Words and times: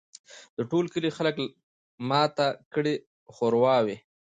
د 0.57 0.59
ټول 0.71 0.85
کلي 0.93 1.09
خلک 1.17 1.35
ماته 2.09 2.47
کړي 2.73 2.93
ښراوي 3.35 3.97